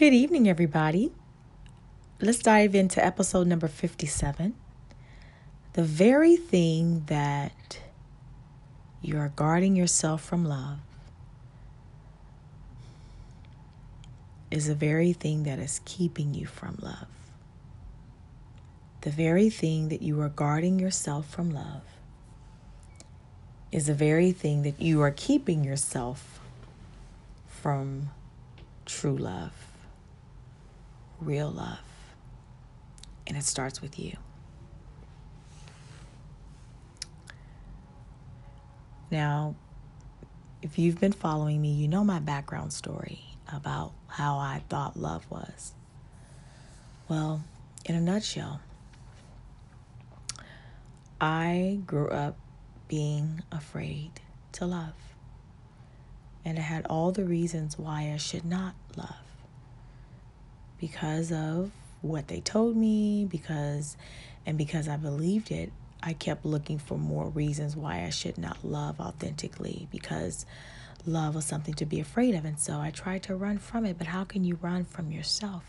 Good 0.00 0.14
evening, 0.14 0.48
everybody. 0.48 1.12
Let's 2.22 2.38
dive 2.38 2.74
into 2.74 3.04
episode 3.04 3.46
number 3.46 3.68
57. 3.68 4.54
The 5.74 5.82
very 5.82 6.36
thing 6.36 7.02
that 7.08 7.80
you 9.02 9.18
are 9.18 9.30
guarding 9.36 9.76
yourself 9.76 10.24
from 10.24 10.42
love 10.42 10.78
is 14.50 14.68
the 14.68 14.74
very 14.74 15.12
thing 15.12 15.42
that 15.42 15.58
is 15.58 15.82
keeping 15.84 16.32
you 16.32 16.46
from 16.46 16.78
love. 16.80 17.08
The 19.02 19.10
very 19.10 19.50
thing 19.50 19.90
that 19.90 20.00
you 20.00 20.18
are 20.22 20.30
guarding 20.30 20.78
yourself 20.78 21.28
from 21.28 21.50
love 21.50 21.82
is 23.70 23.88
the 23.88 23.94
very 23.94 24.32
thing 24.32 24.62
that 24.62 24.80
you 24.80 25.02
are 25.02 25.10
keeping 25.10 25.62
yourself 25.62 26.40
from 27.46 28.08
true 28.86 29.18
love 29.18 29.69
real 31.20 31.50
love. 31.50 31.78
And 33.26 33.36
it 33.36 33.44
starts 33.44 33.80
with 33.80 33.98
you. 33.98 34.16
Now, 39.10 39.54
if 40.62 40.78
you've 40.78 41.00
been 41.00 41.12
following 41.12 41.60
me, 41.60 41.72
you 41.72 41.88
know 41.88 42.04
my 42.04 42.18
background 42.18 42.72
story 42.72 43.20
about 43.52 43.92
how 44.06 44.38
I 44.38 44.62
thought 44.68 44.96
love 44.96 45.26
was. 45.30 45.72
Well, 47.08 47.42
in 47.84 47.94
a 47.94 48.00
nutshell, 48.00 48.60
I 51.20 51.80
grew 51.86 52.08
up 52.08 52.36
being 52.88 53.42
afraid 53.50 54.20
to 54.52 54.66
love. 54.66 54.94
And 56.44 56.58
I 56.58 56.62
had 56.62 56.86
all 56.86 57.12
the 57.12 57.24
reasons 57.24 57.78
why 57.78 58.12
I 58.14 58.16
should 58.16 58.44
not 58.44 58.74
love 58.96 59.29
because 60.80 61.30
of 61.30 61.70
what 62.00 62.28
they 62.28 62.40
told 62.40 62.76
me, 62.76 63.26
because 63.26 63.96
and 64.46 64.56
because 64.56 64.88
I 64.88 64.96
believed 64.96 65.50
it, 65.52 65.70
I 66.02 66.14
kept 66.14 66.46
looking 66.46 66.78
for 66.78 66.96
more 66.98 67.28
reasons 67.28 67.76
why 67.76 68.04
I 68.04 68.10
should 68.10 68.38
not 68.38 68.64
love 68.64 68.98
authentically 68.98 69.86
because 69.90 70.46
love 71.06 71.34
was 71.34 71.44
something 71.44 71.74
to 71.74 71.84
be 71.84 72.00
afraid 72.00 72.34
of. 72.34 72.46
And 72.46 72.58
so 72.58 72.80
I 72.80 72.90
tried 72.90 73.22
to 73.24 73.36
run 73.36 73.58
from 73.58 73.84
it. 73.84 73.98
But 73.98 74.06
how 74.06 74.24
can 74.24 74.44
you 74.44 74.58
run 74.62 74.84
from 74.86 75.12
yourself? 75.12 75.64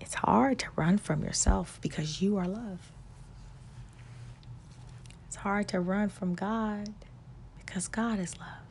It's 0.00 0.14
hard 0.14 0.58
to 0.60 0.66
run 0.76 0.98
from 0.98 1.24
yourself 1.24 1.78
because 1.80 2.20
you 2.20 2.36
are 2.36 2.46
love. 2.46 2.92
It's 5.26 5.36
hard 5.36 5.68
to 5.68 5.80
run 5.80 6.10
from 6.10 6.34
God 6.34 6.92
because 7.58 7.88
God 7.88 8.18
is 8.18 8.38
love. 8.38 8.63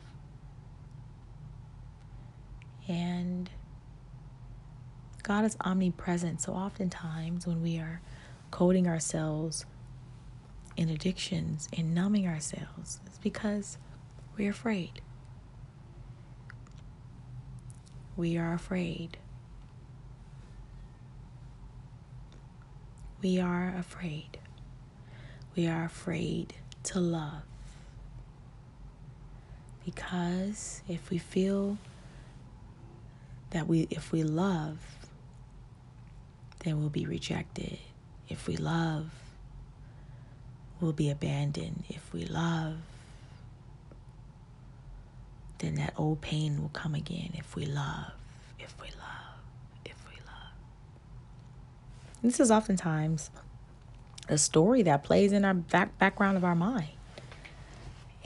And 2.88 3.50
God 5.22 5.44
is 5.44 5.56
omnipresent. 5.64 6.42
So 6.42 6.52
oftentimes 6.52 7.46
when 7.46 7.62
we 7.62 7.78
are 7.78 8.00
coding 8.50 8.86
ourselves 8.86 9.64
in 10.76 10.88
addictions 10.88 11.68
and 11.76 11.94
numbing 11.94 12.28
ourselves, 12.28 13.00
it's 13.06 13.18
because 13.18 13.78
we're 14.36 14.50
afraid. 14.50 15.00
We 18.16 18.36
are 18.36 18.52
afraid. 18.52 19.16
We 23.22 23.40
are 23.40 23.74
afraid. 23.78 24.38
We 25.56 25.66
are 25.66 25.84
afraid 25.84 26.54
to 26.84 27.00
love. 27.00 27.42
Because 29.84 30.82
if 30.88 31.10
we 31.10 31.18
feel 31.18 31.78
that 33.54 33.68
we 33.68 33.86
if 33.88 34.10
we 34.10 34.24
love 34.24 34.78
then 36.64 36.80
we'll 36.80 36.88
be 36.88 37.04
rejected. 37.04 37.78
If 38.28 38.48
we 38.48 38.56
love 38.56 39.10
we'll 40.80 40.92
be 40.92 41.08
abandoned. 41.08 41.84
If 41.88 42.12
we 42.12 42.24
love 42.26 42.78
then 45.58 45.76
that 45.76 45.94
old 45.96 46.20
pain 46.20 46.60
will 46.60 46.70
come 46.70 46.96
again. 46.96 47.30
If 47.34 47.54
we 47.54 47.64
love 47.64 48.10
if 48.58 48.74
we 48.80 48.88
love 48.88 49.38
if 49.84 49.96
we 50.08 50.16
love. 50.16 50.52
This 52.22 52.40
is 52.40 52.50
oftentimes 52.50 53.30
a 54.28 54.36
story 54.36 54.82
that 54.82 55.04
plays 55.04 55.30
in 55.30 55.44
our 55.44 55.54
back 55.54 55.96
background 55.98 56.36
of 56.36 56.44
our 56.44 56.56
mind. 56.56 56.88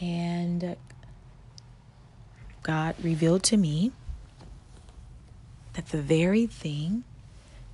And 0.00 0.76
God 2.62 2.94
revealed 3.02 3.42
to 3.44 3.58
me 3.58 3.92
that 5.78 5.90
the 5.90 6.02
very 6.02 6.44
thing 6.44 7.04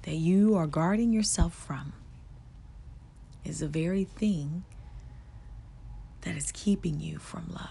that 0.02 0.16
you 0.16 0.54
are 0.54 0.66
guarding 0.66 1.10
yourself 1.10 1.54
from 1.54 1.94
is 3.46 3.60
the 3.60 3.66
very 3.66 4.04
thing 4.04 4.62
that 6.20 6.36
is 6.36 6.52
keeping 6.52 7.00
you 7.00 7.16
from 7.16 7.46
love. 7.50 7.70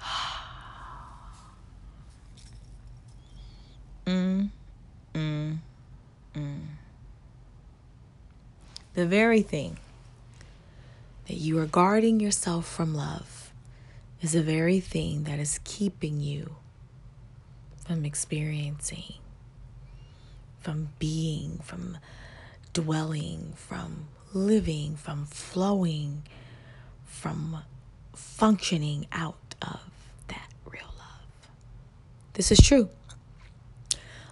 mm, 4.06 4.48
mm, 5.12 5.58
mm. 6.34 6.60
The 8.94 9.06
very 9.06 9.42
thing 9.42 9.76
that 11.28 11.36
you 11.36 11.58
are 11.58 11.66
guarding 11.66 12.20
yourself 12.20 12.66
from 12.66 12.94
love 12.94 13.52
is 14.22 14.32
the 14.32 14.42
very 14.42 14.80
thing 14.80 15.24
that 15.24 15.38
is 15.38 15.60
keeping 15.62 16.20
you 16.20 16.56
from 17.90 18.04
experiencing, 18.04 19.14
from 20.60 20.90
being, 21.00 21.58
from 21.58 21.98
dwelling, 22.72 23.52
from 23.56 24.06
living, 24.32 24.94
from 24.94 25.26
flowing, 25.26 26.22
from 27.04 27.64
functioning 28.14 29.08
out 29.10 29.56
of 29.60 29.80
that 30.28 30.50
real 30.64 30.84
love. 30.98 31.48
This 32.34 32.52
is 32.52 32.60
true. 32.60 32.90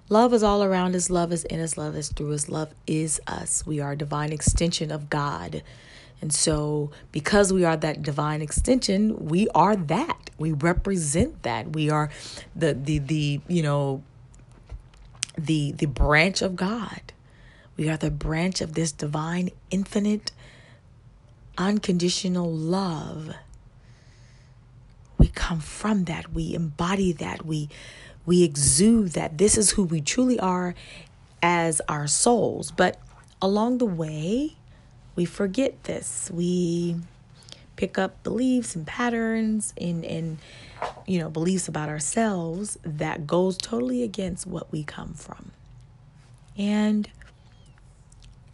Love 0.09 0.33
is 0.33 0.45
all 0.45 0.63
around 0.63 0.95
us. 0.95 1.11
Love 1.11 1.33
is 1.33 1.43
in 1.43 1.59
us. 1.59 1.77
Love 1.77 1.97
is 1.97 2.11
through 2.13 2.35
us. 2.35 2.49
Love 2.49 2.73
is 2.87 3.21
us. 3.27 3.67
We 3.67 3.81
are 3.81 3.91
a 3.91 3.97
divine 3.97 4.33
extension 4.33 4.93
of 4.93 5.11
God. 5.11 5.65
And 6.21 6.33
so, 6.33 6.91
because 7.13 7.53
we 7.53 7.65
are 7.65 7.77
that 7.77 8.03
divine 8.03 8.43
extension, 8.43 9.27
we 9.27 9.49
are 9.51 9.77
that. 9.77 10.31
We 10.37 10.53
represent 10.53 11.43
that. 11.43 11.73
We 11.73 11.91
are 11.91 12.11
the 12.57 12.75
the 12.75 12.99
the 12.99 13.41
you 13.47 13.63
know 13.63 14.03
the 15.37 15.73
the 15.73 15.87
branch 15.87 16.43
of 16.43 16.57
God. 16.57 17.01
We 17.77 17.89
are 17.89 17.97
the 17.97 18.11
branch 18.11 18.61
of 18.61 18.75
this 18.75 18.91
divine, 18.91 19.51
infinite, 19.71 20.33
unconditional 21.57 22.51
love. 22.51 23.35
We 25.17 25.29
come 25.29 25.61
from 25.61 26.05
that. 26.05 26.33
We 26.33 26.55
embody 26.55 27.13
that. 27.13 27.47
We 27.47 27.69
we 28.27 28.43
exude 28.43 29.13
that. 29.13 29.39
This 29.39 29.57
is 29.57 29.71
who 29.71 29.85
we 29.85 30.01
truly 30.01 30.39
are 30.41 30.75
as 31.41 31.81
our 31.89 32.07
souls. 32.07 32.73
But 32.73 33.01
along 33.41 33.79
the 33.79 33.87
way, 33.87 34.58
we 35.19 35.25
forget 35.25 35.83
this. 35.83 36.31
We 36.33 36.95
pick 37.75 37.99
up 37.99 38.23
beliefs 38.23 38.77
and 38.77 38.87
patterns 38.87 39.75
and, 39.77 40.05
and 40.05 40.39
you 41.09 41.19
know 41.19 41.29
beliefs 41.29 41.67
about 41.67 41.89
ourselves 41.89 42.79
that 42.85 43.27
goes 43.27 43.57
totally 43.57 44.05
against 44.05 44.47
what 44.47 44.71
we 44.71 44.85
come 44.85 45.15
from. 45.15 45.51
And 46.57 47.11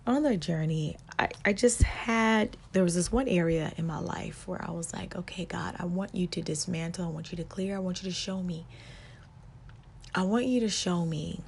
on 0.07 0.23
the 0.23 0.39
journey, 0.39 0.97
I, 1.19 1.29
I 1.45 1.53
just 1.53 1.83
had 1.83 2.57
there 2.73 2.83
was 2.83 2.95
this 2.95 3.13
one 3.13 3.29
area 3.29 3.71
in 3.77 3.87
my 3.87 3.99
life 3.99 4.49
where 4.49 4.65
I 4.67 4.71
was 4.71 4.95
like, 4.95 5.15
okay, 5.17 5.45
God, 5.45 5.77
I 5.79 5.85
want 5.85 6.15
you 6.15 6.27
to 6.29 6.41
dismantle, 6.41 7.05
I 7.05 7.09
want 7.11 7.31
you 7.31 7.37
to 7.37 7.45
clear, 7.45 7.77
I 7.77 7.81
want 7.81 8.03
you 8.03 8.09
to 8.09 8.15
show 8.15 8.43
me. 8.43 8.65
I 10.15 10.23
want 10.23 10.47
you 10.47 10.61
to 10.61 10.71
show 10.71 11.05
me 11.05 11.43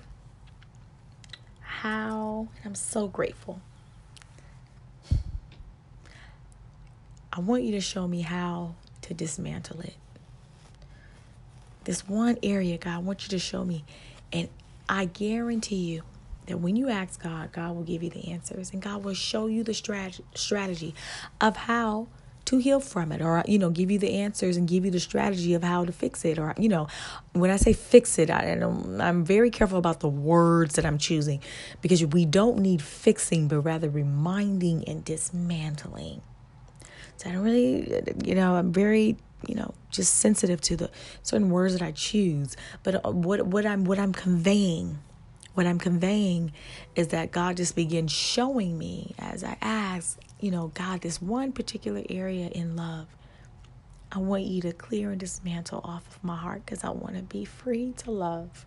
how 1.62 2.48
and 2.56 2.66
I'm 2.66 2.74
so 2.74 3.08
grateful 3.08 3.62
I 7.36 7.40
want 7.40 7.64
you 7.64 7.72
to 7.72 7.82
show 7.82 8.08
me 8.08 8.22
how 8.22 8.76
to 9.02 9.12
dismantle 9.12 9.80
it. 9.80 9.94
This 11.84 12.08
one 12.08 12.38
area, 12.42 12.78
God, 12.78 12.94
I 12.94 12.98
want 12.98 13.24
you 13.24 13.28
to 13.28 13.38
show 13.38 13.62
me. 13.62 13.84
And 14.32 14.48
I 14.88 15.04
guarantee 15.04 15.76
you 15.76 16.02
that 16.46 16.60
when 16.60 16.76
you 16.76 16.88
ask 16.88 17.22
God, 17.22 17.52
God 17.52 17.76
will 17.76 17.82
give 17.82 18.02
you 18.02 18.08
the 18.08 18.32
answers 18.32 18.72
and 18.72 18.80
God 18.80 19.04
will 19.04 19.14
show 19.14 19.48
you 19.48 19.62
the 19.62 19.72
strat- 19.72 20.22
strategy 20.34 20.94
of 21.38 21.56
how 21.56 22.08
to 22.46 22.58
heal 22.58 22.78
from 22.80 23.10
it 23.10 23.20
or 23.20 23.42
you 23.48 23.58
know 23.58 23.70
give 23.70 23.90
you 23.90 23.98
the 23.98 24.12
answers 24.14 24.56
and 24.56 24.68
give 24.68 24.84
you 24.84 24.90
the 24.92 25.00
strategy 25.00 25.52
of 25.54 25.64
how 25.64 25.84
to 25.84 25.90
fix 25.90 26.24
it 26.24 26.38
or 26.38 26.54
you 26.56 26.68
know 26.68 26.86
when 27.32 27.50
i 27.50 27.56
say 27.56 27.72
fix 27.72 28.20
it 28.20 28.30
I, 28.30 28.52
i'm 28.52 29.24
very 29.24 29.50
careful 29.50 29.78
about 29.78 29.98
the 29.98 30.08
words 30.08 30.76
that 30.76 30.86
i'm 30.86 30.96
choosing 30.96 31.40
because 31.82 32.06
we 32.06 32.24
don't 32.24 32.58
need 32.58 32.80
fixing 32.80 33.48
but 33.48 33.62
rather 33.62 33.90
reminding 33.90 34.84
and 34.88 35.04
dismantling 35.04 36.22
I 37.24 37.30
don't 37.30 37.42
really, 37.42 38.02
you 38.24 38.34
know, 38.34 38.56
I'm 38.56 38.72
very 38.72 39.16
you 39.46 39.54
know, 39.54 39.74
just 39.90 40.14
sensitive 40.14 40.60
to 40.62 40.76
the 40.76 40.90
certain 41.22 41.50
words 41.50 41.74
that 41.74 41.82
I 41.82 41.92
choose. 41.92 42.56
But 42.82 43.04
uh, 43.04 43.10
what 43.10 43.46
what 43.46 43.66
I'm 43.66 43.84
what 43.84 43.98
I'm 43.98 44.12
conveying, 44.12 44.98
what 45.54 45.66
I'm 45.66 45.78
conveying 45.78 46.52
is 46.94 47.08
that 47.08 47.32
God 47.32 47.56
just 47.56 47.76
begins 47.76 48.12
showing 48.12 48.78
me 48.78 49.14
as 49.18 49.44
I 49.44 49.56
ask, 49.60 50.18
you 50.40 50.50
know, 50.50 50.72
God, 50.74 51.02
this 51.02 51.20
one 51.20 51.52
particular 51.52 52.02
area 52.08 52.48
in 52.48 52.76
love. 52.76 53.06
I 54.12 54.18
want 54.18 54.44
you 54.44 54.62
to 54.62 54.72
clear 54.72 55.10
and 55.10 55.20
dismantle 55.20 55.80
off 55.84 56.06
of 56.08 56.24
my 56.24 56.36
heart 56.36 56.64
because 56.64 56.84
I 56.84 56.90
want 56.90 57.16
to 57.16 57.22
be 57.22 57.44
free 57.44 57.92
to 57.98 58.10
love. 58.10 58.64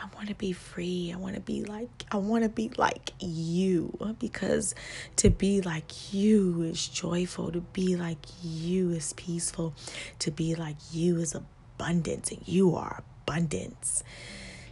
I 0.00 0.06
want 0.16 0.28
to 0.28 0.34
be 0.34 0.52
free. 0.52 1.12
I 1.14 1.16
want 1.16 1.34
to 1.36 1.40
be 1.40 1.64
like 1.64 2.04
I 2.10 2.16
want 2.16 2.42
to 2.42 2.48
be 2.48 2.70
like 2.76 3.12
you 3.20 4.14
because 4.18 4.74
to 5.16 5.30
be 5.30 5.60
like 5.60 6.12
you 6.12 6.62
is 6.62 6.88
joyful. 6.88 7.52
To 7.52 7.60
be 7.60 7.96
like 7.96 8.26
you 8.42 8.90
is 8.90 9.12
peaceful. 9.14 9.74
To 10.20 10.30
be 10.30 10.54
like 10.54 10.76
you 10.92 11.18
is 11.18 11.34
abundance 11.34 12.30
and 12.30 12.46
you 12.46 12.74
are 12.74 13.02
abundance. 13.24 14.02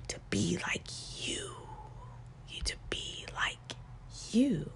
To 0.09 0.19
be 0.31 0.59
like 0.67 0.87
you. 1.27 1.51
You 2.49 2.63
to 2.65 2.77
be 2.89 3.27
like 3.35 3.77
you. 4.33 4.71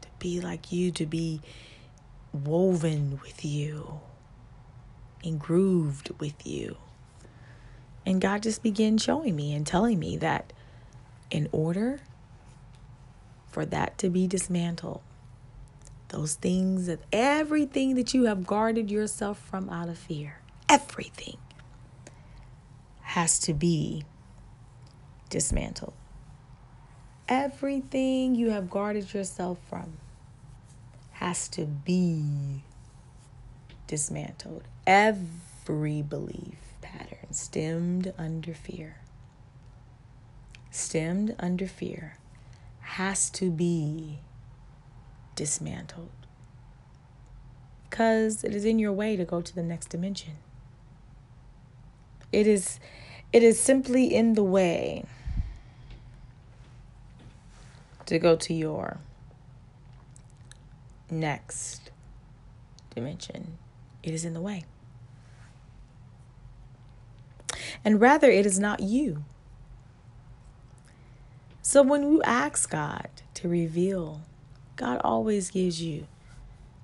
To 0.00 0.08
be 0.18 0.40
like 0.40 0.72
you, 0.72 0.90
to 0.92 1.06
be 1.06 1.40
woven 2.32 3.20
with 3.22 3.44
you 3.44 4.00
and 5.26 5.38
grooved 5.38 6.10
with 6.18 6.46
you. 6.46 6.76
And 8.04 8.20
God 8.20 8.44
just 8.44 8.62
began 8.62 8.98
showing 8.98 9.34
me 9.34 9.52
and 9.52 9.66
telling 9.66 9.98
me 9.98 10.16
that 10.18 10.52
in 11.30 11.48
order 11.50 12.00
for 13.48 13.66
that 13.66 13.98
to 13.98 14.08
be 14.08 14.26
dismantled, 14.26 15.00
those 16.08 16.34
things 16.34 16.86
that 16.86 17.00
everything 17.12 17.96
that 17.96 18.14
you 18.14 18.24
have 18.24 18.46
guarded 18.46 18.90
yourself 18.90 19.38
from 19.38 19.68
out 19.68 19.88
of 19.88 19.98
fear, 19.98 20.40
everything 20.68 21.36
has 23.00 23.38
to 23.40 23.54
be 23.54 24.04
dismantled. 25.28 25.94
Everything 27.28 28.36
you 28.36 28.50
have 28.50 28.70
guarded 28.70 29.12
yourself 29.12 29.58
from 29.68 29.94
has 31.12 31.48
to 31.48 31.64
be 31.64 32.62
dismantled. 33.88 34.62
Every 34.86 36.00
belief 36.00 36.58
pattern 36.80 37.32
stemmed 37.32 38.12
under 38.16 38.54
fear, 38.54 38.98
stemmed 40.70 41.34
under 41.38 41.66
fear, 41.66 42.18
has 42.80 43.28
to 43.30 43.50
be 43.50 44.20
dismantled 45.34 46.10
because 47.90 48.44
it 48.44 48.54
is 48.54 48.64
in 48.64 48.78
your 48.78 48.92
way 48.92 49.16
to 49.16 49.24
go 49.24 49.40
to 49.40 49.54
the 49.54 49.62
next 49.62 49.88
dimension. 49.88 50.34
It 52.30 52.46
is 52.46 52.78
it 53.32 53.42
is 53.42 53.58
simply 53.58 54.14
in 54.14 54.34
the 54.34 54.44
way 54.44 55.04
to 58.06 58.18
go 58.18 58.36
to 58.36 58.54
your 58.54 58.98
next 61.10 61.90
dimension. 62.94 63.58
It 64.02 64.14
is 64.14 64.24
in 64.24 64.32
the 64.32 64.40
way. 64.40 64.64
And 67.84 68.00
rather, 68.00 68.30
it 68.30 68.46
is 68.46 68.58
not 68.58 68.80
you. 68.80 69.24
So 71.62 71.82
when 71.82 72.02
you 72.02 72.22
ask 72.22 72.70
God 72.70 73.08
to 73.34 73.48
reveal, 73.48 74.22
God 74.76 75.00
always 75.02 75.50
gives 75.50 75.82
you 75.82 76.06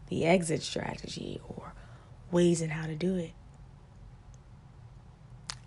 the 0.08 0.24
exit 0.24 0.62
strategy 0.62 1.40
or 1.48 1.72
ways 2.30 2.60
in 2.60 2.70
how 2.70 2.86
to 2.86 2.94
do 2.94 3.14
it. 3.16 3.32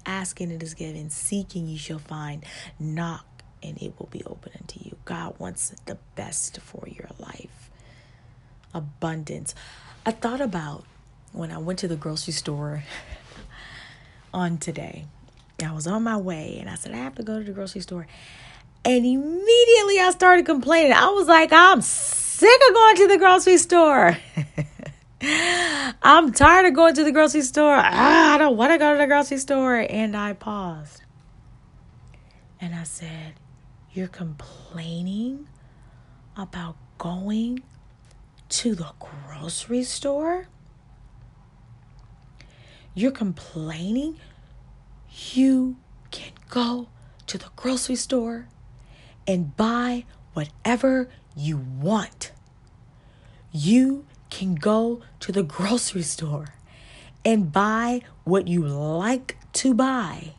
Asking 0.05 0.51
it 0.51 0.61
is 0.61 0.73
given, 0.73 1.09
seeking 1.09 1.67
you 1.67 1.77
shall 1.77 1.99
find, 1.99 2.45
knock 2.77 3.25
and 3.63 3.81
it 3.81 3.93
will 3.97 4.09
be 4.11 4.23
open 4.25 4.51
unto 4.59 4.79
you. 4.83 4.95
God 5.05 5.39
wants 5.39 5.73
the 5.85 5.97
best 6.15 6.59
for 6.59 6.87
your 6.87 7.09
life. 7.17 7.69
Abundance. 8.73 9.55
I 10.05 10.11
thought 10.11 10.41
about 10.41 10.85
when 11.31 11.51
I 11.51 11.57
went 11.57 11.79
to 11.79 11.87
the 11.87 11.95
grocery 11.95 12.33
store 12.33 12.83
on 14.35 14.57
today. 14.57 15.05
I 15.63 15.71
was 15.71 15.87
on 15.87 16.03
my 16.03 16.17
way 16.17 16.57
and 16.59 16.69
I 16.69 16.75
said, 16.75 16.91
I 16.91 16.97
have 16.97 17.15
to 17.15 17.23
go 17.23 17.39
to 17.39 17.43
the 17.43 17.53
grocery 17.53 17.81
store. 17.81 18.05
And 18.83 19.05
immediately 19.05 19.99
I 19.99 20.11
started 20.11 20.45
complaining. 20.45 20.91
I 20.91 21.09
was 21.09 21.27
like, 21.27 21.51
I'm 21.53 21.81
sick 21.81 22.59
of 22.67 22.73
going 22.73 22.95
to 22.97 23.07
the 23.07 23.17
grocery 23.17 23.57
store. 23.57 24.17
I'm 26.03 26.33
tired 26.33 26.67
of 26.67 26.73
going 26.73 26.93
to 26.95 27.03
the 27.03 27.13
grocery 27.13 27.41
store. 27.41 27.75
Ah, 27.77 28.35
I 28.35 28.37
don't 28.37 28.57
want 28.57 28.73
to 28.73 28.77
go 28.77 28.91
to 28.91 28.97
the 28.97 29.07
grocery 29.07 29.37
store. 29.37 29.77
And 29.89 30.15
I 30.15 30.33
paused. 30.33 31.01
And 32.59 32.75
I 32.75 32.83
said, 32.83 33.35
You're 33.93 34.07
complaining 34.07 35.47
about 36.35 36.75
going 36.97 37.63
to 38.49 38.75
the 38.75 38.91
grocery 38.99 39.83
store? 39.83 40.47
You're 42.97 43.11
complaining? 43.11 44.17
You 45.33 45.75
can 46.11 46.31
go 46.49 46.87
to 47.27 47.37
the 47.37 47.49
grocery 47.57 47.97
store 47.97 48.47
and 49.27 49.55
buy 49.57 50.05
whatever 50.33 51.09
you 51.35 51.57
want. 51.57 52.31
You 53.51 54.05
can 54.29 54.55
go 54.55 55.01
to 55.19 55.31
the 55.33 55.43
grocery 55.43 56.03
store 56.03 56.55
and 57.25 57.51
buy 57.51 58.01
what 58.23 58.47
you 58.47 58.65
like 58.65 59.37
to 59.53 59.73
buy. 59.73 60.35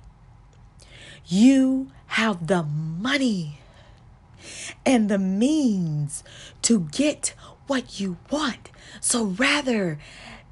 You 1.27 1.91
have 2.07 2.47
the 2.47 2.63
money 2.63 3.59
and 4.85 5.11
the 5.11 5.19
means 5.19 6.25
to 6.63 6.89
get 6.93 7.35
what 7.67 8.01
you 8.01 8.17
want. 8.31 8.71
So 9.01 9.25
rather 9.25 9.99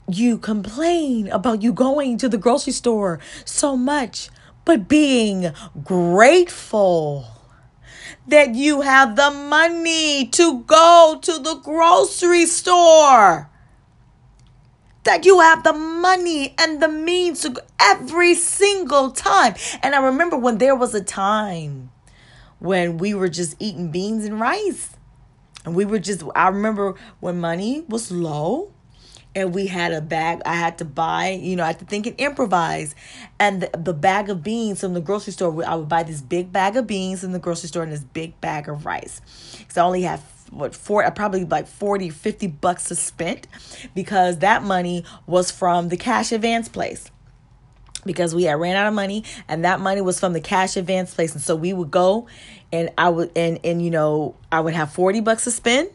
you 0.09 0.39
complain 0.39 1.29
about 1.29 1.62
you 1.62 1.73
going 1.73 2.19
to 2.19 2.29
the 2.29 2.39
grocery 2.39 2.73
store 2.73 3.19
so 3.45 3.77
much, 3.77 4.29
but 4.65 4.89
being 4.89 5.53
grateful 5.83 7.27
that 8.27 8.55
you 8.55 8.83
have 8.83 9.17
the 9.17 9.31
money 9.31 10.27
to 10.27 10.61
go 10.61 11.19
to 11.23 11.39
the 11.39 11.55
grocery 11.56 12.47
store. 12.47 13.51
That 15.05 15.27
you 15.27 15.41
have 15.41 15.65
the 15.65 15.75
money 15.75 16.55
and 16.58 16.81
the 16.81 16.89
means 16.89 17.43
to 17.43 17.51
go 17.51 17.61
every 17.79 18.34
single 18.34 19.11
time. 19.11 19.55
And 19.82 19.94
I 19.94 20.03
remember 20.03 20.39
when 20.39 20.56
there 20.56 20.75
was 20.75 20.94
a 20.94 21.05
time 21.05 21.91
when 22.58 22.96
we 22.96 23.13
were 23.13 23.29
just 23.29 23.56
eating 23.58 23.91
beans 23.91 24.25
and 24.25 24.41
rice. 24.41 24.96
And 25.67 25.75
we 25.75 25.84
were 25.84 25.99
just, 25.99 26.23
I 26.34 26.49
remember 26.49 26.94
when 27.20 27.39
money 27.39 27.84
was 27.87 28.11
low 28.11 28.73
and 29.34 29.55
we 29.55 29.67
had 29.67 29.93
a 29.93 30.00
bag 30.00 30.41
I 30.46 30.55
had 30.55 30.79
to 30.79 30.84
buy, 30.84 31.31
you 31.31 31.56
know, 31.56 31.64
I 31.64 31.69
had 31.69 31.79
to 31.81 31.84
think 31.84 32.06
and 32.06 32.19
improvise. 32.20 32.94
And 33.38 33.62
the, 33.62 33.70
the 33.76 33.94
bag 33.94 34.31
of 34.31 34.43
beans 34.43 34.81
from 34.81 34.94
the 34.94 35.00
grocery 35.00 35.32
store, 35.32 35.64
I 35.64 35.74
would 35.74 35.88
buy 35.88 36.03
this 36.03 36.20
big 36.20 36.53
bag 36.53 36.76
of 36.76 36.86
beans 36.86 37.20
from 37.20 37.32
the 37.32 37.38
grocery 37.38 37.69
store 37.69 37.82
and 37.82 37.93
this 37.93 38.05
big 38.05 38.41
bag 38.41 38.69
of 38.69 38.86
rice. 38.86 39.20
Because 39.58 39.76
I 39.76 39.84
only 39.84 40.03
had 40.03 40.20
what 40.50 40.74
four 40.74 41.05
uh, 41.05 41.10
probably 41.10 41.44
like 41.44 41.67
40 41.67 42.10
50 42.10 42.46
bucks 42.46 42.84
to 42.84 42.94
spend 42.94 43.48
because 43.94 44.38
that 44.38 44.62
money 44.62 45.05
was 45.26 45.50
from 45.50 45.88
the 45.88 45.96
cash 45.96 46.32
advance 46.32 46.69
place 46.69 47.10
because 48.05 48.34
we 48.34 48.44
had 48.44 48.60
ran 48.60 48.76
out 48.76 48.86
of 48.86 48.94
money 48.94 49.24
and 49.48 49.64
that 49.64 49.81
money 49.81 50.00
was 50.00 50.20
from 50.20 50.32
the 50.32 50.41
cash 50.41 50.76
advance 50.76 51.14
place 51.14 51.32
and 51.32 51.43
so 51.43 51.56
we 51.56 51.72
would 51.72 51.91
go 51.91 52.29
and 52.72 52.91
i 52.98 53.08
would 53.08 53.31
and 53.34 53.58
and 53.64 53.82
you 53.82 53.91
know 53.91 54.36
i 54.53 54.60
would 54.60 54.74
have 54.74 54.93
40 54.93 55.20
bucks 55.20 55.44
to 55.44 55.50
spend 55.50 55.88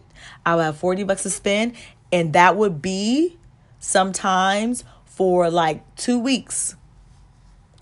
i 0.45 0.55
would 0.55 0.63
have 0.63 0.77
40 0.77 1.03
bucks 1.03 1.23
to 1.23 1.29
spend 1.29 1.73
and 2.11 2.33
that 2.33 2.55
would 2.55 2.81
be 2.81 3.37
sometimes 3.79 4.83
for 5.05 5.49
like 5.49 5.95
two 5.95 6.19
weeks. 6.19 6.75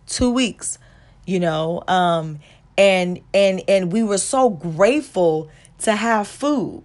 Two 0.05 0.31
weeks 0.31 0.79
you 1.27 1.39
know 1.39 1.83
um 1.87 2.39
and 2.77 3.19
and 3.33 3.61
and 3.67 3.91
we 3.91 4.01
were 4.01 4.17
so 4.17 4.49
grateful 4.49 5.49
to 5.79 5.95
have 5.95 6.27
food. 6.27 6.83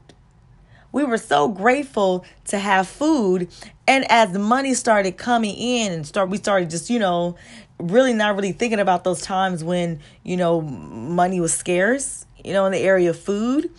We 0.91 1.05
were 1.05 1.17
so 1.17 1.49
grateful 1.49 2.25
to 2.47 2.59
have 2.59 2.87
food. 2.87 3.49
And 3.89 4.05
as 4.11 4.33
the 4.33 4.39
money 4.39 4.75
started 4.75 5.17
coming 5.17 5.55
in 5.55 5.93
and 5.93 6.07
start 6.07 6.29
we 6.29 6.39
started 6.39 6.69
just 6.71 6.91
you 6.91 6.99
know 6.99 7.37
really 7.79 8.13
not 8.13 8.35
really 8.35 8.53
thinking 8.53 8.81
about 8.81 9.05
those 9.05 9.23
times 9.23 9.65
when 9.65 10.01
you 10.23 10.37
know 10.37 10.61
money 10.61 11.41
was 11.41 11.53
scarce 11.53 12.27
you 12.45 12.53
know 12.53 12.65
in 12.67 12.73
the 12.73 12.79
area 12.79 13.11
of 13.11 13.19
food 13.19 13.71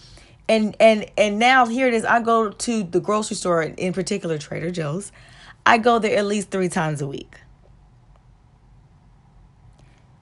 and 0.50 0.76
and 0.80 1.06
and 1.18 1.40
now 1.40 1.66
here 1.66 1.88
it 1.88 1.94
is. 1.94 2.06
I 2.06 2.20
go 2.22 2.50
to 2.50 2.84
the 2.84 3.00
grocery 3.00 3.36
store 3.36 3.64
in 3.64 3.94
particular 3.94 4.38
trader 4.38 4.72
joe's. 4.72 5.12
I 5.66 5.78
go 5.78 6.00
there 6.00 6.18
at 6.18 6.26
least 6.26 6.52
three 6.52 6.70
times 6.70 7.02
a 7.02 7.08
week. 7.08 7.36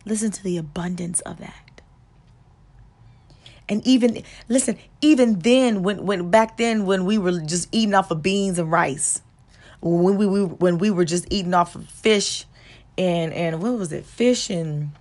Listen 0.05 0.31
to 0.31 0.43
the 0.43 0.57
abundance 0.57 1.19
of 1.21 1.39
that. 1.39 1.81
And 3.69 3.85
even 3.87 4.23
listen, 4.49 4.77
even 5.01 5.39
then 5.39 5.81
when 5.83 6.05
when 6.05 6.29
back 6.29 6.57
then 6.57 6.85
when 6.85 7.05
we 7.05 7.17
were 7.17 7.39
just 7.39 7.69
eating 7.71 7.93
off 7.93 8.11
of 8.11 8.21
beans 8.21 8.59
and 8.59 8.71
rice, 8.71 9.21
when 9.81 10.17
we, 10.17 10.25
we 10.27 10.43
when 10.43 10.77
we 10.77 10.91
were 10.91 11.05
just 11.05 11.25
eating 11.31 11.53
off 11.53 11.75
of 11.75 11.87
fish 11.89 12.45
and 12.97 13.33
and 13.33 13.61
what 13.61 13.73
was 13.73 13.91
it? 13.93 14.05
Fish 14.05 14.49
and 14.49 14.91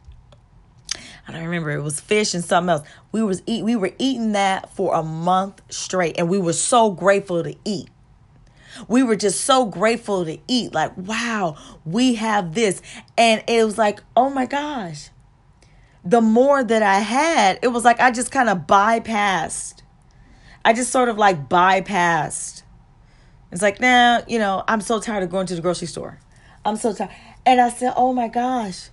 I 1.30 1.34
don't 1.34 1.44
remember. 1.44 1.70
It 1.70 1.82
was 1.82 2.00
fish 2.00 2.34
and 2.34 2.44
something 2.44 2.70
else. 2.70 2.88
We 3.12 3.22
was 3.22 3.40
eat 3.46 3.64
we 3.64 3.76
were 3.76 3.92
eating 3.99 4.32
that 4.32 4.75
for 4.75 4.94
a 4.94 5.02
month 5.02 5.62
straight 5.68 6.18
and 6.18 6.28
we 6.28 6.40
were 6.40 6.52
so 6.52 6.90
grateful 6.90 7.44
to 7.44 7.54
eat. 7.64 7.88
We 8.88 9.04
were 9.04 9.14
just 9.14 9.42
so 9.42 9.66
grateful 9.66 10.25
to 10.25 10.38
eat. 10.49 10.75
Like, 10.75 10.96
wow, 10.96 11.56
we 11.84 12.16
have 12.16 12.54
this. 12.54 12.82
And 13.16 13.44
it 13.46 13.64
was 13.64 13.78
like, 13.78 14.00
oh 14.16 14.30
my 14.30 14.46
gosh. 14.46 15.10
The 16.04 16.20
more 16.20 16.64
that 16.64 16.82
I 16.82 16.99
had, 16.99 17.60
it 17.62 17.68
was 17.68 17.84
like 17.84 18.00
I 18.00 18.10
just 18.10 18.32
kind 18.32 18.49
of 18.49 18.66
bypassed. 18.66 19.82
I 20.64 20.72
just 20.72 20.90
sort 20.90 21.08
of 21.08 21.16
like 21.16 21.49
bypassed. 21.49 22.62
It's 23.52 23.62
like, 23.62 23.80
now, 23.80 24.18
nah, 24.18 24.25
you 24.26 24.40
know, 24.40 24.64
I'm 24.66 24.80
so 24.80 24.99
tired 24.99 25.22
of 25.22 25.30
going 25.30 25.46
to 25.46 25.54
the 25.54 25.62
grocery 25.62 25.87
store. 25.87 26.18
I'm 26.64 26.76
so 26.76 26.92
tired. 26.92 27.10
And 27.46 27.60
I 27.60 27.68
said, 27.68 27.92
oh 27.96 28.12
my 28.12 28.26
gosh. 28.26 28.90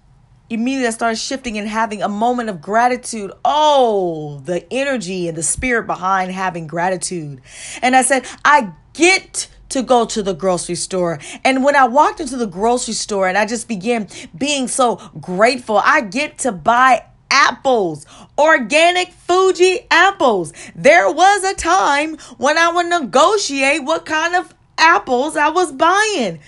Immediately 0.50 0.88
I 0.88 0.92
started 0.92 1.18
shifting 1.18 1.58
and 1.58 1.68
having 1.68 2.02
a 2.02 2.08
moment 2.08 2.50
of 2.50 2.62
gratitude. 2.62 3.32
Oh, 3.44 4.40
the 4.46 4.66
energy 4.72 5.28
and 5.28 5.38
the 5.38 5.44
spirit 5.44 5.88
behind 5.88 6.32
having 6.32 6.68
gratitude. 6.68 7.42
And 7.82 7.96
I 7.96 8.02
said, 8.02 8.26
I 8.46 8.72
get 8.94 9.50
to 9.70 9.84
go 9.84 10.06
to 10.06 10.24
the 10.24 10.34
grocery 10.34 10.76
store. 10.76 11.20
And 11.44 11.66
when 11.66 11.76
I 11.76 11.86
walked 11.86 12.22
into 12.22 12.38
the 12.38 12.48
grocery 12.48 12.94
store 12.94 13.28
and 13.28 13.38
I 13.38 13.46
just 13.46 13.68
began 13.68 14.08
being 14.38 14.70
so 14.70 14.96
grateful, 15.20 15.82
I 15.84 16.02
get 16.02 16.38
to 16.40 16.54
buy 16.54 17.04
apples, 17.30 18.06
organic 18.38 19.12
Fuji 19.12 19.80
apples. 19.92 20.54
There 20.76 21.12
was 21.12 21.44
a 21.44 21.56
time 21.56 22.18
when 22.38 22.58
I 22.58 22.72
would 22.72 22.88
negotiate 22.88 23.84
what 23.84 24.06
kind 24.06 24.34
of 24.34 24.54
apples 24.78 25.36
I 25.36 25.50
was 25.50 25.74
buying. 25.74 26.40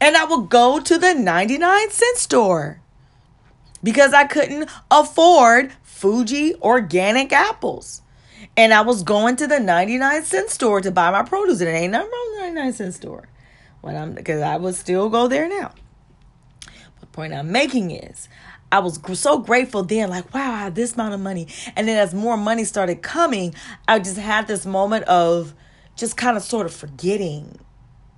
And 0.00 0.16
I 0.16 0.24
would 0.24 0.48
go 0.48 0.78
to 0.78 0.96
the 0.96 1.14
99 1.14 1.90
cent 1.90 2.16
store 2.18 2.80
because 3.82 4.12
I 4.12 4.24
couldn't 4.24 4.68
afford 4.90 5.72
Fuji 5.82 6.54
organic 6.56 7.32
apples. 7.32 8.02
And 8.56 8.72
I 8.72 8.80
was 8.80 9.02
going 9.02 9.36
to 9.36 9.46
the 9.46 9.60
99 9.60 10.24
cent 10.24 10.50
store 10.50 10.80
to 10.80 10.90
buy 10.90 11.10
my 11.10 11.22
produce. 11.22 11.60
And 11.60 11.68
it 11.68 11.72
ain't 11.72 11.92
nothing 11.92 12.10
wrong 12.10 12.28
with 12.30 12.40
the 12.40 12.46
99 12.46 12.72
cent 12.72 12.94
store. 12.94 13.28
When 13.80 13.96
I'm 13.96 14.12
because 14.12 14.42
I 14.42 14.56
would 14.56 14.74
still 14.74 15.08
go 15.08 15.28
there 15.28 15.48
now. 15.48 15.72
But 16.64 17.00
the 17.00 17.06
point 17.06 17.32
I'm 17.32 17.52
making 17.52 17.92
is 17.92 18.28
I 18.70 18.80
was 18.80 19.00
so 19.18 19.38
grateful 19.38 19.82
then, 19.82 20.10
like, 20.10 20.32
wow, 20.34 20.52
I 20.52 20.58
have 20.58 20.74
this 20.74 20.94
amount 20.94 21.14
of 21.14 21.20
money. 21.20 21.46
And 21.74 21.88
then 21.88 21.96
as 21.96 22.12
more 22.12 22.36
money 22.36 22.64
started 22.64 23.02
coming, 23.02 23.54
I 23.86 23.98
just 23.98 24.18
had 24.18 24.46
this 24.46 24.66
moment 24.66 25.04
of 25.04 25.54
just 25.96 26.16
kind 26.16 26.36
of 26.36 26.42
sort 26.42 26.66
of 26.66 26.74
forgetting, 26.74 27.58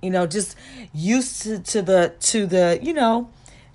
you 0.01 0.09
know, 0.09 0.27
just 0.27 0.57
used 0.93 1.43
to, 1.43 1.59
to 1.59 1.81
the 1.81 2.13
to 2.19 2.45
the, 2.45 2.79
you 2.81 2.93
know, 2.93 3.29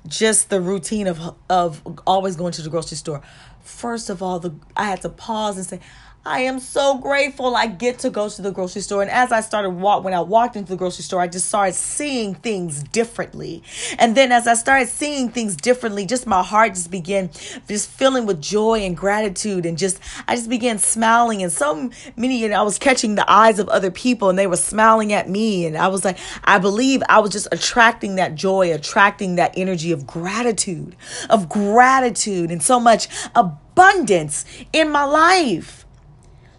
just 0.06 0.50
the 0.50 0.60
routine 0.60 1.06
of 1.06 1.34
of 1.48 1.82
always 2.06 2.36
going 2.36 2.52
to 2.52 2.62
the 2.62 2.70
grocery 2.70 2.96
store. 2.96 3.22
First 3.62 4.10
of 4.10 4.22
all, 4.22 4.38
the 4.38 4.54
I 4.76 4.84
had 4.84 5.02
to 5.02 5.08
pause 5.08 5.56
and 5.56 5.66
say, 5.66 5.80
I 6.26 6.40
am 6.40 6.58
so 6.58 6.98
grateful 6.98 7.54
I 7.54 7.68
get 7.68 8.00
to 8.00 8.10
go 8.10 8.28
to 8.28 8.42
the 8.42 8.50
grocery 8.50 8.82
store. 8.82 9.00
And 9.00 9.10
as 9.12 9.30
I 9.30 9.40
started 9.40 9.70
walk 9.70 10.02
when 10.02 10.12
I 10.12 10.20
walked 10.20 10.56
into 10.56 10.70
the 10.70 10.76
grocery 10.76 11.04
store, 11.04 11.20
I 11.20 11.28
just 11.28 11.46
started 11.46 11.76
seeing 11.76 12.34
things 12.34 12.82
differently. 12.82 13.62
And 13.96 14.16
then 14.16 14.32
as 14.32 14.48
I 14.48 14.54
started 14.54 14.88
seeing 14.88 15.28
things 15.28 15.54
differently, 15.54 16.04
just 16.04 16.26
my 16.26 16.42
heart 16.42 16.74
just 16.74 16.90
began 16.90 17.30
just 17.68 17.88
filling 17.88 18.26
with 18.26 18.42
joy 18.42 18.80
and 18.80 18.96
gratitude 18.96 19.64
and 19.64 19.78
just 19.78 20.00
I 20.26 20.34
just 20.34 20.50
began 20.50 20.78
smiling 20.78 21.44
and 21.44 21.52
so 21.52 21.90
many 22.16 22.44
and 22.44 22.52
I 22.52 22.62
was 22.62 22.76
catching 22.76 23.14
the 23.14 23.30
eyes 23.30 23.60
of 23.60 23.68
other 23.68 23.92
people 23.92 24.28
and 24.28 24.36
they 24.36 24.48
were 24.48 24.56
smiling 24.56 25.12
at 25.12 25.30
me 25.30 25.64
and 25.64 25.78
I 25.78 25.86
was 25.86 26.04
like 26.04 26.18
I 26.42 26.58
believe 26.58 27.04
I 27.08 27.20
was 27.20 27.30
just 27.30 27.46
attracting 27.52 28.16
that 28.16 28.34
joy, 28.34 28.74
attracting 28.74 29.36
that 29.36 29.54
energy 29.56 29.92
of 29.92 30.08
gratitude, 30.08 30.96
of 31.30 31.48
gratitude 31.48 32.50
and 32.50 32.60
so 32.60 32.80
much 32.80 33.06
abundance 33.36 34.44
in 34.72 34.90
my 34.90 35.04
life 35.04 35.85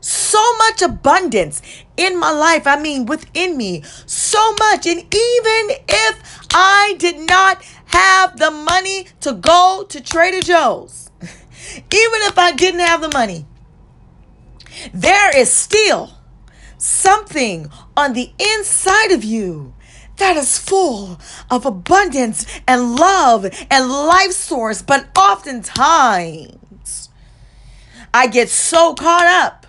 so 0.07 0.41
much 0.57 0.81
abundance 0.81 1.61
in 1.97 2.17
my 2.17 2.31
life. 2.31 2.65
I 2.65 2.79
mean, 2.81 3.05
within 3.05 3.57
me, 3.57 3.83
so 4.05 4.53
much. 4.53 4.85
And 4.87 4.99
even 4.99 5.77
if 5.89 6.47
I 6.53 6.95
did 6.97 7.19
not 7.19 7.61
have 7.87 8.37
the 8.37 8.51
money 8.51 9.07
to 9.21 9.33
go 9.33 9.85
to 9.89 10.01
Trader 10.01 10.41
Joe's, 10.41 11.11
even 11.21 12.21
if 12.23 12.37
I 12.37 12.53
didn't 12.53 12.79
have 12.79 13.01
the 13.01 13.09
money, 13.09 13.45
there 14.93 15.37
is 15.37 15.51
still 15.51 16.11
something 16.77 17.69
on 17.97 18.13
the 18.13 18.31
inside 18.39 19.11
of 19.11 19.25
you 19.25 19.73
that 20.17 20.37
is 20.37 20.57
full 20.57 21.19
of 21.51 21.65
abundance 21.65 22.45
and 22.67 22.95
love 22.95 23.45
and 23.69 23.89
life 23.89 24.31
source. 24.31 24.81
But 24.81 25.09
oftentimes, 25.17 27.09
I 28.13 28.27
get 28.27 28.49
so 28.49 28.93
caught 28.93 29.25
up 29.25 29.66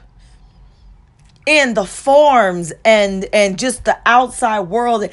in 1.49 1.73
the 1.73 1.87
forms 1.87 2.73
and 2.85 3.27
and 3.33 3.59
just 3.59 3.87
the 3.87 3.99
outside 4.05 4.61
world. 4.61 5.09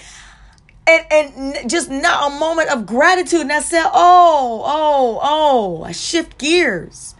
And 0.88 1.06
and 1.10 1.70
just 1.70 1.90
not 1.90 2.32
a 2.32 2.40
moment 2.40 2.70
of 2.70 2.86
gratitude. 2.86 3.42
And 3.42 3.52
i 3.52 3.62
said 3.62 3.86
oh 3.86 4.62
oh 4.66 5.20
oh 5.24 5.84
i 5.84 5.92
shift 5.92 6.38
gears 6.38 7.16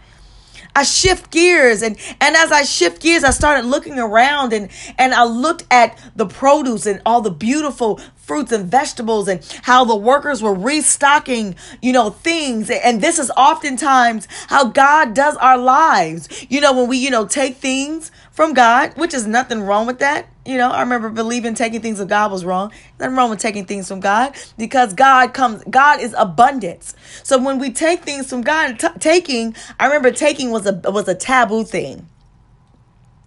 i 0.74 0.82
shift 0.82 1.30
gears 1.30 1.82
and 1.82 1.96
and 2.20 2.36
as 2.36 2.52
i 2.52 2.62
shift 2.62 3.02
gears 3.02 3.24
i 3.24 3.30
started 3.30 3.64
looking 3.64 3.98
around 3.98 4.52
and 4.52 4.70
and 4.98 5.14
i 5.14 5.24
looked 5.24 5.64
at 5.70 5.98
the 6.16 6.26
produce 6.26 6.86
and 6.86 7.00
all 7.04 7.20
the 7.20 7.30
beautiful 7.30 8.00
fruits 8.26 8.50
and 8.50 8.68
vegetables 8.68 9.28
and 9.28 9.40
how 9.62 9.84
the 9.84 9.94
workers 9.94 10.42
were 10.42 10.52
restocking, 10.52 11.54
you 11.80 11.92
know, 11.92 12.10
things. 12.10 12.68
And 12.68 13.00
this 13.00 13.20
is 13.20 13.30
oftentimes 13.36 14.26
how 14.48 14.64
God 14.64 15.14
does 15.14 15.36
our 15.36 15.56
lives. 15.56 16.44
You 16.50 16.60
know, 16.60 16.76
when 16.76 16.88
we, 16.88 16.98
you 16.98 17.10
know, 17.10 17.26
take 17.26 17.56
things 17.56 18.10
from 18.32 18.52
God, 18.52 18.98
which 18.98 19.14
is 19.14 19.26
nothing 19.28 19.62
wrong 19.62 19.86
with 19.86 20.00
that. 20.00 20.26
You 20.46 20.58
know, 20.58 20.70
I 20.70 20.80
remember 20.80 21.10
believing 21.10 21.54
taking 21.54 21.80
things 21.80 21.98
of 22.00 22.08
God 22.08 22.30
was 22.30 22.44
wrong. 22.44 22.72
Nothing 23.00 23.16
wrong 23.16 23.30
with 23.30 23.40
taking 23.40 23.64
things 23.64 23.88
from 23.88 24.00
God 24.00 24.34
because 24.56 24.94
God 24.94 25.34
comes, 25.34 25.62
God 25.68 26.00
is 26.00 26.14
abundance. 26.16 26.94
So 27.24 27.38
when 27.38 27.58
we 27.58 27.70
take 27.70 28.02
things 28.02 28.30
from 28.30 28.42
God, 28.42 28.78
t- 28.78 28.88
taking, 29.00 29.56
I 29.80 29.86
remember 29.86 30.10
taking 30.10 30.50
was 30.50 30.66
a 30.66 30.80
was 30.84 31.08
a 31.08 31.14
taboo 31.14 31.64
thing. 31.64 32.08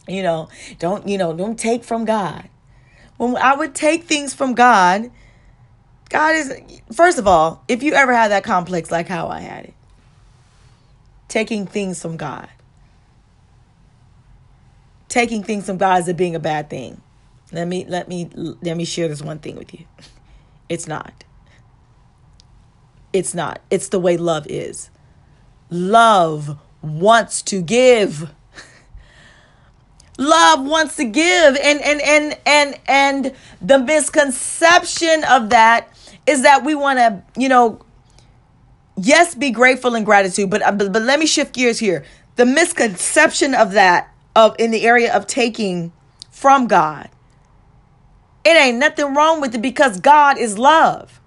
You 0.07 0.23
know, 0.23 0.49
don't 0.79 1.07
you 1.07 1.17
know, 1.17 1.33
don't 1.33 1.59
take 1.59 1.83
from 1.83 2.05
God. 2.05 2.47
When 3.17 3.35
I 3.35 3.53
would 3.53 3.75
take 3.75 4.05
things 4.05 4.33
from 4.33 4.53
God, 4.53 5.11
God 6.09 6.35
is 6.35 6.53
first 6.93 7.19
of 7.19 7.27
all, 7.27 7.63
if 7.67 7.83
you 7.83 7.93
ever 7.93 8.13
had 8.13 8.31
that 8.31 8.43
complex 8.43 8.91
like 8.91 9.07
how 9.07 9.27
I 9.27 9.41
had 9.41 9.65
it, 9.65 9.73
taking 11.27 11.67
things 11.67 12.01
from 12.01 12.17
God 12.17 12.49
taking 15.09 15.43
things 15.43 15.65
from 15.65 15.77
God 15.77 16.07
as 16.07 16.13
being 16.13 16.35
a 16.35 16.39
bad 16.39 16.69
thing. 16.69 17.01
Let 17.51 17.67
me 17.67 17.85
let 17.87 18.07
me 18.07 18.29
let 18.35 18.77
me 18.77 18.85
share 18.85 19.07
this 19.07 19.21
one 19.21 19.39
thing 19.39 19.55
with 19.55 19.73
you. 19.73 19.85
It's 20.67 20.87
not. 20.87 21.23
It's 23.11 23.33
not. 23.33 23.61
It's 23.71 23.89
the 23.89 23.99
way 23.99 24.17
love 24.17 24.45
is. 24.47 24.91
Love 25.69 26.59
wants 26.81 27.41
to 27.43 27.61
give. 27.61 28.29
Love 30.17 30.65
wants 30.65 30.95
to 30.97 31.05
give 31.05 31.55
and 31.55 31.81
and 31.81 32.01
and 32.01 32.37
and 32.45 32.79
and 32.87 33.35
the 33.61 33.79
misconception 33.79 35.23
of 35.23 35.49
that 35.49 35.87
is 36.27 36.43
that 36.43 36.63
we 36.63 36.75
want 36.75 36.99
to, 36.99 37.23
you 37.39 37.49
know, 37.49 37.79
yes, 38.97 39.33
be 39.33 39.49
grateful 39.49 39.95
and 39.95 40.05
gratitude, 40.05 40.49
but, 40.49 40.61
uh, 40.61 40.71
but 40.71 40.91
but 40.91 41.01
let 41.01 41.19
me 41.19 41.25
shift 41.25 41.53
gears 41.55 41.79
here. 41.79 42.03
The 42.35 42.45
misconception 42.45 43.55
of 43.55 43.71
that 43.71 44.13
of 44.35 44.55
in 44.59 44.71
the 44.71 44.85
area 44.85 45.13
of 45.13 45.25
taking 45.25 45.91
from 46.29 46.67
God. 46.67 47.09
It 48.43 48.57
ain't 48.57 48.77
nothing 48.77 49.13
wrong 49.13 49.41
with 49.41 49.53
it 49.55 49.61
because 49.61 49.99
God 49.99 50.37
is 50.37 50.57
love. 50.57 51.19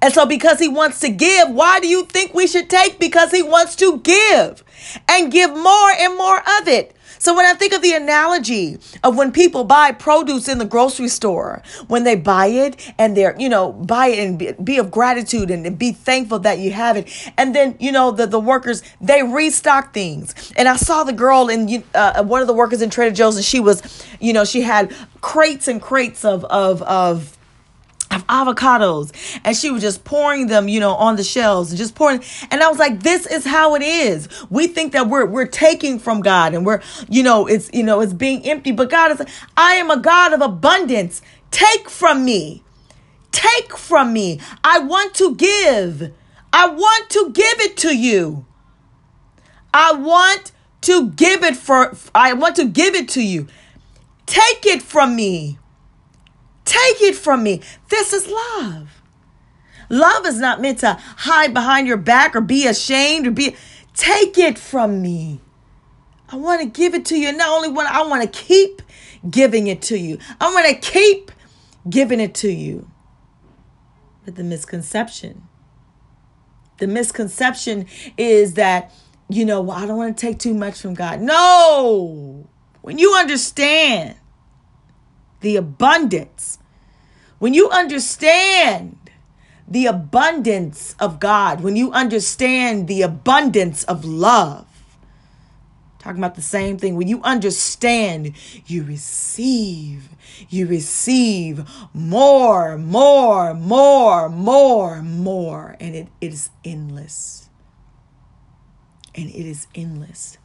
And 0.00 0.12
so, 0.12 0.26
because 0.26 0.58
He 0.58 0.68
wants 0.68 1.00
to 1.00 1.08
give, 1.08 1.50
why 1.50 1.80
do 1.80 1.86
you 1.86 2.04
think 2.04 2.34
we 2.34 2.46
should 2.46 2.68
take? 2.68 2.98
Because 2.98 3.30
He 3.30 3.42
wants 3.42 3.76
to 3.76 3.98
give 3.98 4.64
and 5.08 5.30
give 5.30 5.50
more 5.50 5.90
and 5.90 6.16
more 6.16 6.38
of 6.38 6.68
it. 6.68 6.96
So 7.22 7.36
when 7.36 7.46
I 7.46 7.54
think 7.54 7.72
of 7.72 7.82
the 7.82 7.92
analogy 7.92 8.78
of 9.04 9.16
when 9.16 9.30
people 9.30 9.62
buy 9.62 9.92
produce 9.92 10.48
in 10.48 10.58
the 10.58 10.64
grocery 10.64 11.06
store, 11.06 11.62
when 11.86 12.02
they 12.02 12.16
buy 12.16 12.46
it 12.46 12.92
and 12.98 13.16
they're, 13.16 13.36
you 13.38 13.48
know, 13.48 13.70
buy 13.70 14.08
it 14.08 14.18
and 14.18 14.36
be, 14.36 14.50
be 14.54 14.76
of 14.78 14.90
gratitude 14.90 15.48
and 15.48 15.78
be 15.78 15.92
thankful 15.92 16.40
that 16.40 16.58
you 16.58 16.72
have 16.72 16.96
it. 16.96 17.32
And 17.38 17.54
then, 17.54 17.76
you 17.78 17.92
know, 17.92 18.10
the, 18.10 18.26
the 18.26 18.40
workers, 18.40 18.82
they 19.00 19.22
restock 19.22 19.94
things. 19.94 20.52
And 20.56 20.68
I 20.68 20.74
saw 20.74 21.04
the 21.04 21.12
girl 21.12 21.48
in 21.48 21.84
uh, 21.94 22.24
one 22.24 22.40
of 22.40 22.48
the 22.48 22.54
workers 22.54 22.82
in 22.82 22.90
Trader 22.90 23.14
Joe's 23.14 23.36
and 23.36 23.44
she 23.44 23.60
was, 23.60 24.04
you 24.18 24.32
know, 24.32 24.44
she 24.44 24.62
had 24.62 24.92
crates 25.20 25.68
and 25.68 25.80
crates 25.80 26.24
of, 26.24 26.44
of, 26.46 26.82
of, 26.82 27.38
of 28.12 28.26
avocados. 28.26 29.12
And 29.44 29.56
she 29.56 29.70
was 29.70 29.82
just 29.82 30.04
pouring 30.04 30.46
them 30.46 30.68
you 30.68 30.80
know 30.80 30.94
on 30.94 31.16
the 31.16 31.24
shelves 31.24 31.70
and 31.70 31.78
just 31.78 31.94
pouring. 31.94 32.22
And 32.50 32.62
i 32.62 32.68
was 32.68 32.78
like 32.78 33.02
this 33.02 33.26
is 33.26 33.44
how 33.44 33.74
it 33.74 33.82
is. 33.82 34.28
We 34.50 34.66
think 34.66 34.92
that 34.92 35.08
we're 35.08 35.26
we're 35.26 35.46
taking 35.46 35.98
from 35.98 36.20
god 36.20 36.54
and 36.54 36.64
we're 36.64 36.82
you 37.08 37.22
know 37.22 37.46
it's 37.46 37.70
you 37.72 37.82
know 37.82 38.00
it's 38.00 38.12
being 38.12 38.44
empty. 38.46 38.72
But 38.72 38.90
god 38.90 39.12
is 39.12 39.26
i 39.56 39.74
am 39.74 39.90
a 39.90 39.98
god 39.98 40.32
of 40.32 40.40
abundance. 40.40 41.22
Take 41.50 41.90
from 41.90 42.24
me. 42.24 42.62
Take 43.30 43.76
from 43.76 44.12
me. 44.12 44.40
I 44.64 44.78
want 44.78 45.14
to 45.14 45.34
give. 45.34 46.12
I 46.52 46.68
want 46.68 47.10
to 47.10 47.30
give 47.32 47.60
it 47.60 47.76
to 47.78 47.96
you. 47.96 48.46
I 49.72 49.92
want 49.92 50.52
to 50.82 51.10
give 51.10 51.42
it 51.44 51.56
for 51.56 51.96
i 52.14 52.32
want 52.32 52.56
to 52.56 52.66
give 52.66 52.94
it 52.94 53.08
to 53.10 53.22
you. 53.22 53.46
Take 54.26 54.66
it 54.66 54.82
from 54.82 55.16
me 55.16 55.58
Take 56.72 57.02
it 57.02 57.16
from 57.16 57.42
me. 57.42 57.60
This 57.90 58.14
is 58.14 58.26
love. 58.28 59.02
Love 59.90 60.24
is 60.24 60.38
not 60.38 60.62
meant 60.62 60.78
to 60.78 60.94
hide 60.94 61.52
behind 61.52 61.86
your 61.86 61.98
back 61.98 62.34
or 62.34 62.40
be 62.40 62.66
ashamed 62.66 63.26
or 63.26 63.30
be. 63.30 63.54
Take 63.92 64.38
it 64.38 64.58
from 64.58 65.02
me. 65.02 65.42
I 66.30 66.36
want 66.36 66.62
to 66.62 66.66
give 66.66 66.94
it 66.94 67.04
to 67.06 67.18
you. 67.18 67.30
Not 67.32 67.50
only 67.50 67.68
want 67.68 67.90
I 67.90 68.06
want 68.06 68.22
to 68.22 68.28
keep 68.28 68.80
giving 69.28 69.66
it 69.66 69.82
to 69.82 69.98
you. 69.98 70.16
I 70.40 70.50
want 70.54 70.66
to 70.66 70.90
keep 70.90 71.30
giving 71.90 72.20
it 72.20 72.34
to 72.36 72.50
you. 72.50 72.90
But 74.24 74.36
the 74.36 74.44
misconception, 74.44 75.42
the 76.78 76.86
misconception 76.86 77.86
is 78.16 78.54
that 78.54 78.94
you 79.28 79.44
know, 79.44 79.60
well, 79.60 79.76
I 79.76 79.84
don't 79.84 79.98
want 79.98 80.16
to 80.16 80.26
take 80.26 80.38
too 80.38 80.54
much 80.54 80.80
from 80.80 80.94
God. 80.94 81.20
No. 81.20 82.48
When 82.80 82.96
you 82.96 83.14
understand 83.14 84.16
the 85.42 85.56
abundance. 85.56 86.58
When 87.42 87.54
you 87.54 87.70
understand 87.70 89.10
the 89.66 89.86
abundance 89.86 90.94
of 91.00 91.18
God, 91.18 91.60
when 91.60 91.74
you 91.74 91.90
understand 91.90 92.86
the 92.86 93.02
abundance 93.02 93.82
of 93.82 94.04
love, 94.04 94.64
talking 95.98 96.18
about 96.18 96.36
the 96.36 96.40
same 96.40 96.78
thing, 96.78 96.94
when 96.94 97.08
you 97.08 97.20
understand, 97.24 98.34
you 98.66 98.84
receive, 98.84 100.10
you 100.50 100.68
receive 100.68 101.68
more, 101.92 102.78
more, 102.78 103.54
more, 103.54 104.28
more, 104.28 105.02
more, 105.02 105.76
and 105.80 105.96
it, 105.96 106.06
it 106.20 106.32
is 106.32 106.50
endless. 106.64 107.50
And 109.16 109.28
it 109.28 109.46
is 109.46 109.66
endless. 109.74 110.38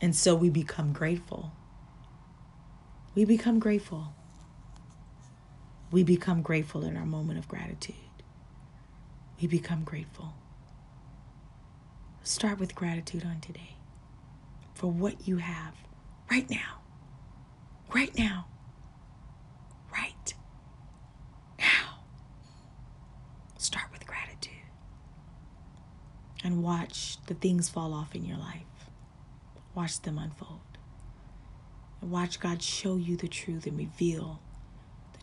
And 0.00 0.16
so 0.16 0.34
we 0.34 0.48
become 0.48 0.94
grateful 0.94 1.52
we 3.14 3.24
become 3.24 3.58
grateful. 3.58 4.14
We 5.92 6.02
become 6.02 6.40
grateful 6.40 6.84
in 6.84 6.96
our 6.96 7.04
moment 7.04 7.38
of 7.38 7.46
gratitude. 7.46 7.94
We 9.40 9.46
become 9.46 9.84
grateful. 9.84 10.34
Start 12.22 12.58
with 12.58 12.74
gratitude 12.74 13.24
on 13.26 13.40
today 13.40 13.76
for 14.74 14.90
what 14.90 15.28
you 15.28 15.36
have 15.36 15.74
right 16.30 16.48
now. 16.48 16.80
Right 17.94 18.16
now. 18.16 18.46
Right 19.92 20.34
now. 21.58 21.98
Start 23.58 23.86
with 23.92 24.06
gratitude 24.06 24.52
and 26.42 26.62
watch 26.62 27.18
the 27.26 27.34
things 27.34 27.68
fall 27.68 27.92
off 27.92 28.14
in 28.14 28.24
your 28.24 28.38
life. 28.38 28.62
Watch 29.74 30.00
them 30.00 30.18
unfold. 30.18 30.60
And 32.00 32.10
watch 32.10 32.40
God 32.40 32.62
show 32.62 32.96
you 32.96 33.16
the 33.16 33.28
truth 33.28 33.66
and 33.66 33.76
reveal 33.76 34.40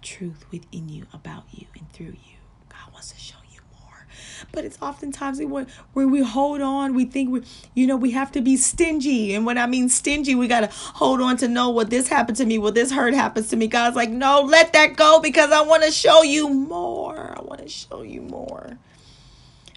truth 0.02 0.46
within 0.52 0.90
you, 0.90 1.06
about 1.14 1.44
you, 1.52 1.68
and 1.78 1.92
through 1.92 2.08
you. 2.08 2.38
God 2.70 2.94
wants 2.94 3.12
to 3.12 3.20
show 3.20 3.38
you 3.52 3.62
more. 3.80 4.08
But 4.52 4.66
it's 4.66 4.78
oftentimes 4.82 5.42
where 5.42 5.68
we 5.94 6.22
hold 6.24 6.62
on, 6.62 6.94
we 6.94 7.06
think 7.06 7.30
we, 7.30 7.44
you 7.74 7.88
know, 7.88 7.96
we 7.98 8.12
have 8.12 8.32
to 8.34 8.42
be 8.42 8.58
stingy. 8.58 9.34
And 9.34 9.46
when 9.46 9.58
I 9.58 9.68
mean 9.68 9.90
stingy, 9.90 10.36
we 10.36 10.48
got 10.48 10.62
to 10.62 10.70
hold 10.72 11.22
on 11.22 11.38
to 11.38 11.48
know 11.48 11.70
what 11.70 11.90
this 11.90 12.08
happened 12.08 12.38
to 12.38 12.46
me, 12.46 12.58
what 12.58 12.76
this 12.76 12.92
hurt 12.92 13.14
happens 13.14 13.50
to 13.50 13.56
me. 13.56 13.68
God's 13.68 13.96
like, 13.96 14.10
no, 14.10 14.42
let 14.42 14.74
that 14.74 14.96
go 14.96 15.20
because 15.20 15.52
I 15.52 15.62
want 15.62 15.84
to 15.84 15.92
show 15.92 16.24
you 16.24 16.50
more. 16.50 17.34
I 17.38 17.42
want 17.42 17.62
to 17.62 17.70
show 17.70 18.02
you 18.02 18.22
more. 18.22 18.78